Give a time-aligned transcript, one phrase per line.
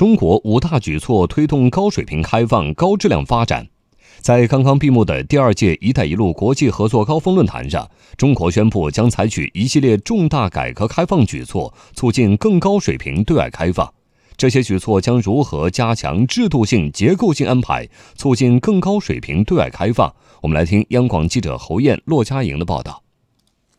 [0.00, 3.68] 中国五大举措推动高水平开放、高质量发展。
[4.20, 7.86] 在刚刚闭幕的第二届“一带一路”国际合作高峰论坛上，
[8.16, 13.92] 中国宣布将采取一系列重大改革开放举措，促进更高水平对外开放。
[14.38, 20.10] 这些举措将如何加强制度性、结构性安排，促进更高水平对外开放？
[20.40, 23.02] 我们来听央广记者侯艳、骆佳莹的报道。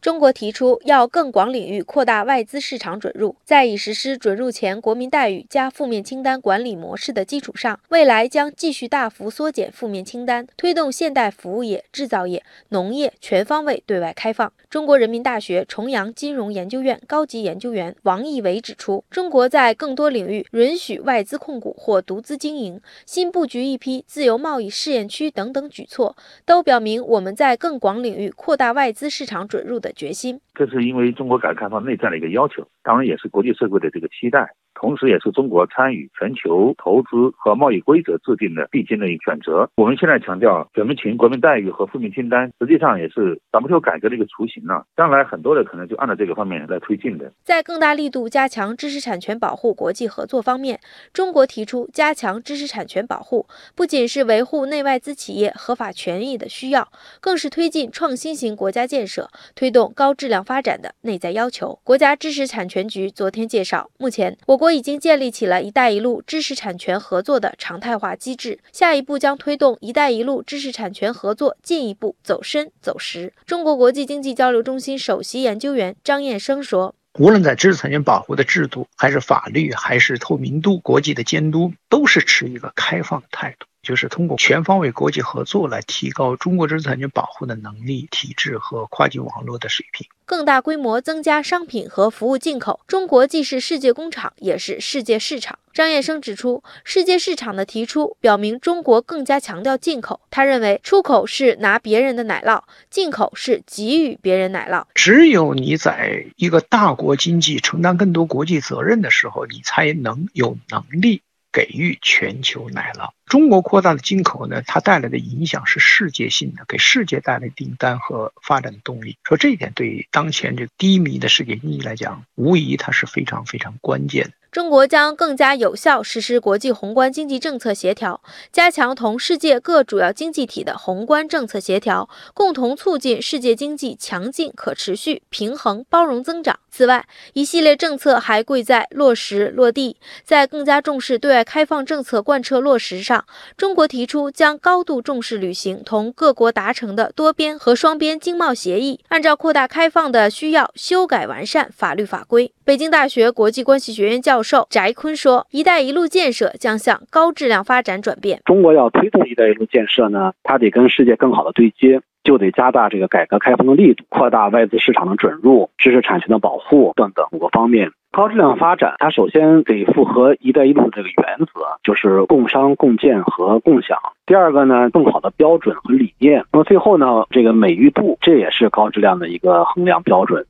[0.00, 14.52] 中国提出要更广领域扩大外资市场准入，在已实施准入前国民待遇加负面清单管理模式的基础上，未来将继续大幅缩减负面清单，推动现代服务业、制造业、农业全方位对外开放。
[14.70, 29.87] 中国人民大学重阳金融研究院高级研究员王毅伟指出，中国在更多领域允许外资控股或独资经营，新布局一批自由贸易试验区等等举措，都表明我们在更广领域扩大外资市场准入的。
[29.92, 34.48] 决心，这是因为中国改革开放内在的一个要求，当然也是国际社会的这个期待。
[34.80, 39.68] 同时，也是中国参与全球投资和贸易规则制定的必经的一个选择。
[39.74, 44.86] 我们现在强调准入前国民待遇和负面清单，实际上也是 WTO 改革的一个雏形了。
[44.96, 47.32] 将来很多的可能就按照这个方面来推进的。
[47.42, 50.78] 在更大力度加强知识产权保护国际合作方面，
[51.12, 56.86] 中国提出加强知识产权保护，不仅是维护内外资企业合法权益的需要，
[57.20, 61.80] 更是推进创新型国家建设、推动高质量发展的内在要求。
[61.82, 64.67] 国家知识产权局昨天介绍，目前我国。
[64.68, 73.32] 我已经建立起了一带一路知识产权合作的常态化机制，下一步将推动一带一路知识产权合作进一步走深走实。
[73.46, 92.80] 中国国际经济交流中心首席研究员张燕生说：“无论在知识产权保护的制度，还是法律，还是透明度、国际的监督，都是持一个开放的态度。”就是通过全方位国际合作来提高中国知识产权保护的能力、体制和跨境网络的水平，更大规模增加商品和服务进口。
[92.86, 95.58] 中国既是世界工厂，也是世界市场。
[95.72, 100.20] 张燕生指出，世界市场的提出表明中国更加强调进口。
[100.28, 104.84] 他认为，出口是拿别人的奶酪，进口是给予别人奶酪。
[104.94, 111.22] 只有你在一个大国经济承担更多国际责任的时候，你才能有能力。
[111.58, 119.18] 给予全球奶酪，中国扩大的进口呢，它带来的影响是世界性的，给世界带来订单和发展的动力。
[119.24, 124.32] 说这一点，对当前这低迷的世界经济来讲，无疑它是非常非常关键的。
[124.50, 136.58] 中国将更加有效实施国际宏观经济政策协调，加强同世界各主要经济体的宏观政策协调，共同促进世界经济强劲、可持续、平衡、包容增长。
[136.70, 139.96] 此外，一系列政策还贵在落实落地。
[140.24, 143.26] 在更加重视对外开放政策贯彻落实上，
[143.56, 152.50] 中国提出将高度重视履行同各国达成的多边和双边经贸协议，按照扩大开放的需要修改完善法律法规。
[152.64, 158.40] 北京大学国际关系学院教授翟坤说：“一带一路建设将向高质量发展转变。
[158.46, 167.90] 中国要推动一带一路建设呢，它得跟世界更好的对接，就得加大这个改革开放的力度，扩大外资市场的准入、知识产权的保护等等五个方面。
[168.10, 173.98] 高质量发展，它首先得符合一带一路的这个原则，就是共商共建和共享。
[174.24, 176.42] 第二个呢，更好的标准和理念。
[176.50, 180.46] 那么最后呢，这个美誉度，这也是高质量的一个衡量标准。”